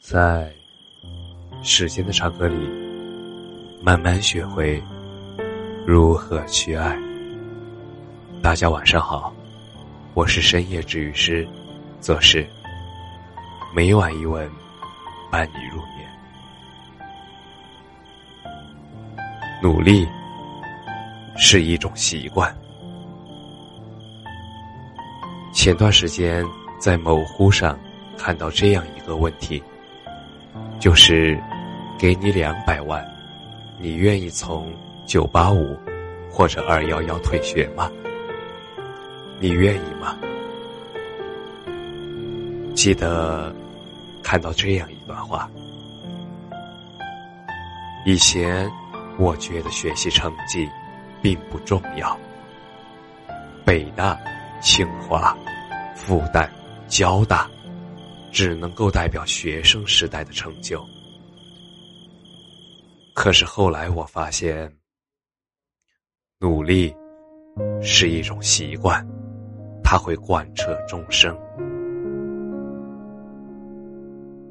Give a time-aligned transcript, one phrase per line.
[0.00, 0.50] 在
[1.62, 2.56] 时间的长河里，
[3.82, 4.82] 慢慢学会
[5.86, 6.98] 如何去爱。
[8.42, 9.32] 大家晚上好，
[10.14, 11.46] 我是深夜治愈师
[12.00, 12.48] 做事
[13.74, 14.50] 每晚一吻
[15.30, 16.08] 伴你入眠。
[19.62, 20.08] 努力
[21.36, 22.52] 是一种习惯。
[25.52, 26.42] 前段时间
[26.80, 27.78] 在某乎上
[28.16, 29.62] 看到这样一个问题。
[30.80, 31.38] 就是
[31.98, 33.06] 给你两百万，
[33.78, 34.72] 你愿意从
[35.04, 35.78] 九八五
[36.30, 37.90] 或者二幺幺退学吗？
[39.38, 40.16] 你愿意吗？
[42.74, 43.54] 记得
[44.22, 45.50] 看到这样一段话：
[48.06, 48.66] 以前
[49.18, 50.66] 我觉得学习成绩
[51.20, 52.18] 并不重要，
[53.66, 54.18] 北大、
[54.62, 55.36] 清华、
[55.94, 56.48] 复旦、
[56.88, 57.46] 交大。
[58.32, 60.84] 只能够代表学生时代的成就。
[63.14, 64.72] 可是后来我发现，
[66.38, 66.94] 努力
[67.82, 69.06] 是一种习惯，
[69.82, 71.36] 它会贯彻终生。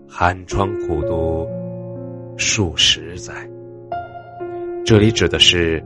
[0.08, 1.48] 寒窗苦读
[2.38, 3.50] 数十载，
[4.86, 5.84] 这里指的是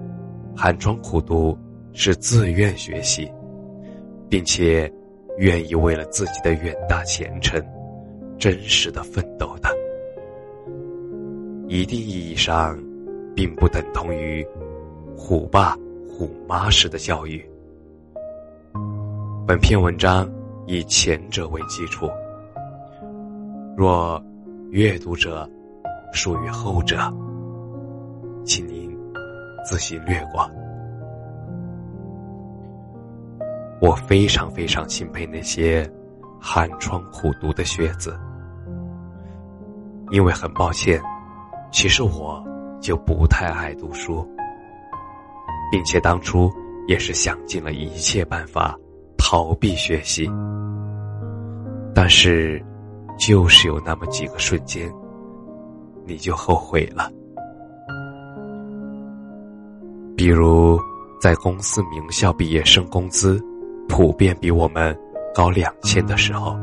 [0.56, 1.58] 寒窗苦读
[1.94, 3.32] 是自愿学习，
[4.30, 4.92] 并且
[5.38, 7.64] 愿意为了自己的远大前程。
[8.44, 9.70] 真实的奋斗的，
[11.70, 12.78] 一定意义上，
[13.34, 14.46] 并不等同于
[15.16, 15.78] 虎爸
[16.10, 17.42] 虎妈式的教育。
[19.48, 20.30] 本篇文章
[20.68, 22.10] 以前者为基础，
[23.78, 24.22] 若
[24.72, 25.50] 阅读者
[26.12, 26.98] 属于后者，
[28.44, 28.94] 请您
[29.64, 30.46] 自行略过。
[33.80, 35.90] 我非常非常钦佩那些
[36.42, 38.14] 寒窗苦读的学子。
[40.14, 41.02] 因为很抱歉，
[41.72, 42.40] 其实我
[42.80, 44.24] 就不太爱读书，
[45.72, 46.52] 并且当初
[46.88, 48.78] 也是想尽了一切办法
[49.18, 50.30] 逃避学习。
[51.96, 52.64] 但是，
[53.18, 54.88] 就是有那么几个瞬间，
[56.06, 57.10] 你就后悔了。
[60.16, 60.80] 比如，
[61.20, 63.44] 在公司名校毕业生工资
[63.90, 64.96] 普遍比我们
[65.34, 66.56] 高两千的时候。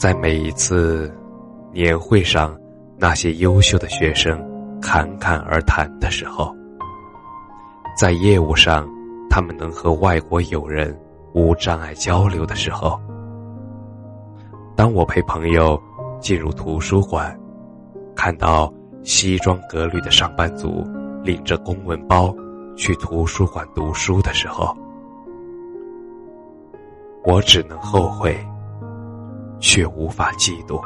[0.00, 1.14] 在每一次
[1.74, 2.58] 年会上，
[2.96, 4.42] 那些优秀的学生
[4.80, 6.56] 侃侃而谈的时候，
[7.98, 8.88] 在业务上，
[9.28, 10.98] 他们能和外国友人
[11.34, 12.98] 无障碍交流的时候，
[14.74, 15.78] 当我陪朋友
[16.18, 17.38] 进入图书馆，
[18.16, 18.72] 看到
[19.02, 20.82] 西装革履的上班族
[21.22, 22.34] 领着公文包
[22.74, 24.74] 去图书馆读书的时候，
[27.22, 28.34] 我只能后悔。
[29.60, 30.80] 却无法嫉妒，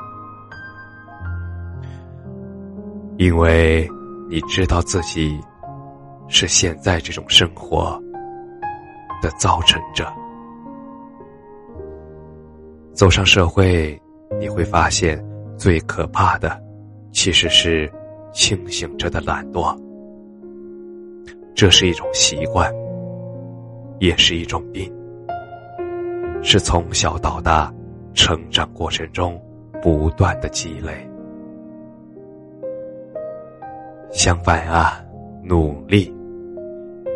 [3.17, 3.89] 因为
[4.29, 5.41] 你知道自己
[6.29, 7.99] 是现在这种生活
[9.23, 10.07] 的造成者。
[12.93, 14.01] 走上社会，
[14.39, 15.21] 你会发现
[15.57, 16.63] 最可怕的
[17.11, 17.91] 其实是
[18.33, 19.77] 清醒着的懒惰。
[21.57, 22.73] 这是一种习惯，
[23.99, 24.93] 也是一种病，
[26.41, 27.74] 是从小到大。
[28.15, 29.41] 成长过程中
[29.83, 31.07] 不断的积累。
[34.11, 35.05] 相反啊，
[35.43, 36.15] 努力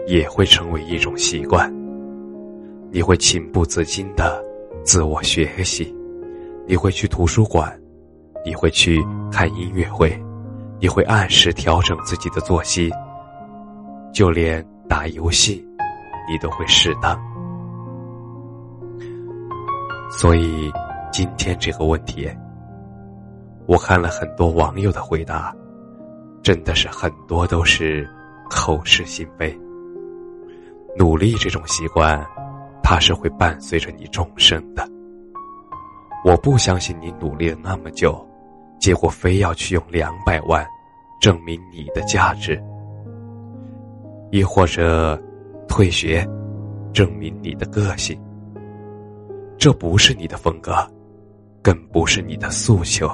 [0.06, 1.72] 也会成为一种习惯。
[2.90, 4.44] 你会情不自禁的
[4.82, 5.94] 自我学习，
[6.66, 7.72] 你会去图书馆，
[8.44, 10.12] 你会去看音乐会，
[10.80, 12.90] 你会按时调整自己的作息，
[14.12, 15.64] 就连打游戏，
[16.28, 17.16] 你都会适当。
[20.10, 20.70] 所以。
[21.18, 22.30] 今天这个问题，
[23.66, 25.52] 我看了很多网友的回答，
[26.44, 28.08] 真的是很多都是
[28.48, 29.52] 口是心非。
[30.96, 32.24] 努力这种习惯，
[32.84, 34.88] 它是会伴随着你终生的。
[36.24, 38.24] 我不相信你努力了那么久，
[38.78, 40.64] 结果非要去用两百万
[41.20, 42.62] 证明你的价值，
[44.30, 45.20] 亦或者
[45.66, 46.24] 退学
[46.92, 48.16] 证明你的个性，
[49.58, 50.72] 这不是你的风格。
[51.68, 53.06] 更不是你的诉求。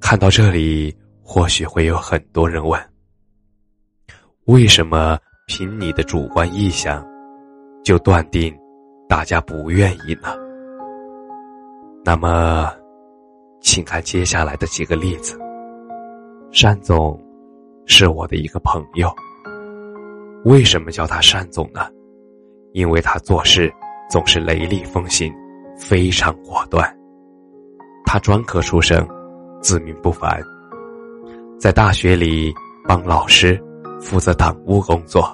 [0.00, 2.80] 看到这里，或许会有很多人问：
[4.44, 5.18] 为什么
[5.48, 7.04] 凭你的主观意向，
[7.82, 8.56] 就断定
[9.08, 10.28] 大家不愿意呢？
[12.04, 12.72] 那么，
[13.60, 15.36] 请看接下来的几个例子。
[16.62, 17.20] 单总
[17.84, 19.12] 是我的一个朋友。
[20.44, 21.90] 为什么叫他单总呢？
[22.74, 23.74] 因为他做事。
[24.10, 25.30] 总是雷厉风行，
[25.78, 26.86] 非常果断。
[28.04, 29.06] 他专科出身，
[29.60, 30.42] 自命不凡，
[31.58, 32.52] 在大学里
[32.86, 33.62] 帮老师
[34.00, 35.28] 负责党务工作，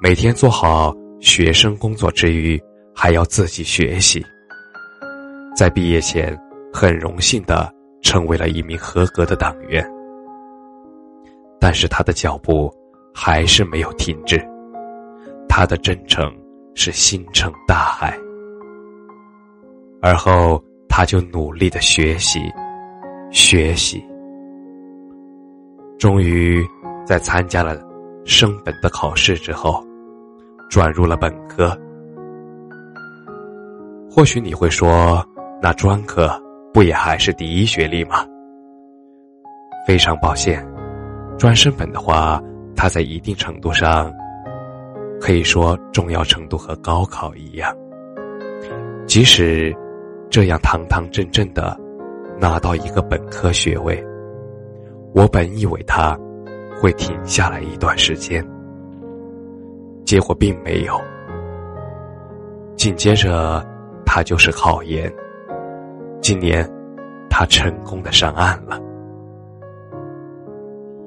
[0.00, 2.60] 每天做好学生工作之余，
[2.94, 4.24] 还要自己学习。
[5.56, 6.38] 在毕业前，
[6.72, 9.84] 很荣幸的成为了一名合格的党员。
[11.60, 12.72] 但是他的脚步
[13.12, 14.40] 还是没有停止，
[15.48, 16.32] 他的真诚
[16.76, 18.16] 是星辰大海。
[20.00, 22.40] 而后，他就努力的学习，
[23.30, 24.04] 学习，
[25.98, 26.64] 终于
[27.04, 27.76] 在参加了
[28.24, 29.84] 升本的考试之后，
[30.70, 31.76] 转入了本科。
[34.10, 35.24] 或许你会说，
[35.60, 36.30] 那专科
[36.72, 38.24] 不也还是第一学历吗？
[39.86, 40.64] 非常抱歉。
[41.38, 42.42] 专升本的话，
[42.76, 44.12] 它在一定程度上
[45.20, 47.74] 可以说重要程度和高考一样。
[49.06, 49.74] 即使
[50.30, 51.76] 这样堂堂正正的
[52.38, 54.04] 拿到一个本科学位，
[55.14, 56.16] 我本以为他
[56.80, 58.46] 会停下来一段时间，
[60.04, 61.00] 结果并没有。
[62.76, 63.64] 紧接着，
[64.06, 65.12] 他就是考研。
[66.20, 66.68] 今年，
[67.30, 68.78] 他成功的上岸了。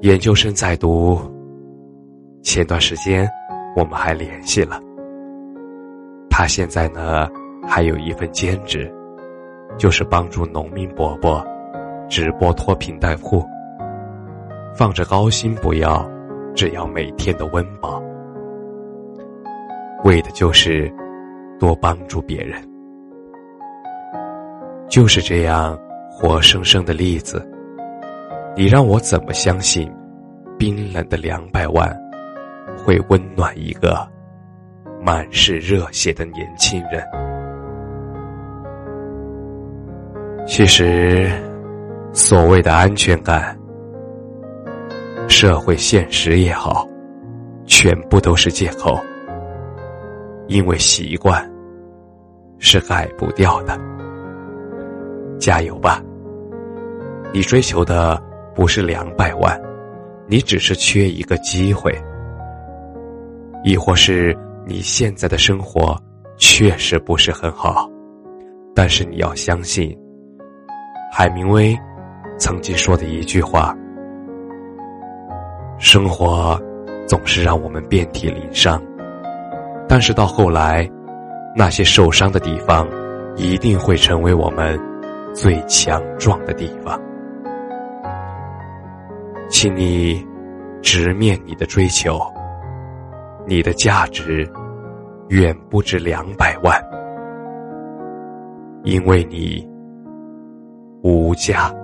[0.00, 1.18] 研究生在读，
[2.42, 3.26] 前段时间
[3.76, 4.80] 我们还联系了。
[6.28, 7.28] 他现在呢
[7.66, 8.92] 还有一份兼职，
[9.78, 11.44] 就是帮助农民伯伯
[12.08, 13.44] 直播脱贫带货，
[14.74, 16.08] 放着高薪不要，
[16.54, 18.02] 只要每天的温饱，
[20.04, 20.92] 为的就是
[21.58, 22.62] 多帮助别人。
[24.88, 25.78] 就是这样
[26.10, 27.48] 活生生的例子。
[28.54, 29.90] 你让我怎么相信，
[30.58, 31.98] 冰冷的两百万
[32.76, 34.06] 会温暖一个
[35.02, 37.02] 满是热血的年轻人？
[40.54, 41.32] 其实，
[42.12, 43.58] 所谓的安全感、
[45.26, 46.86] 社会现实也好，
[47.64, 49.02] 全部都是借口。
[50.48, 51.50] 因为习惯
[52.58, 53.80] 是改不掉的。
[55.38, 56.02] 加油吧，
[57.32, 58.22] 你追求的。
[58.54, 59.58] 不是两百万，
[60.28, 61.90] 你只是缺一个机会；
[63.64, 65.98] 亦或是你现在的生活
[66.36, 67.90] 确实不是很好，
[68.74, 69.98] 但是你要相信，
[71.14, 71.78] 海明威
[72.38, 73.76] 曾经说的一句话：
[75.76, 76.58] 生活
[77.06, 78.82] 总是让我们遍体鳞伤，
[79.86, 80.90] 但是到后来，
[81.54, 82.88] 那些受伤的地方
[83.36, 84.80] 一定会成为我们
[85.34, 86.98] 最强壮的地方。
[89.50, 90.26] 请你
[90.80, 92.18] 直面你的追求，
[93.46, 94.50] 你的价值
[95.28, 96.82] 远不止两百万，
[98.82, 99.70] 因为你
[101.02, 101.74] 无价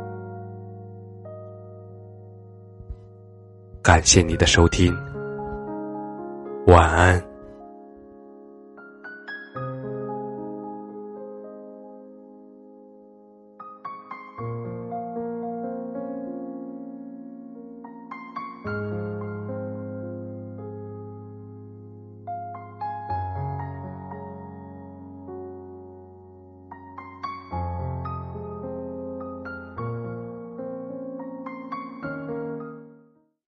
[3.83, 4.95] 感谢你的收听。
[6.67, 7.29] 晚安。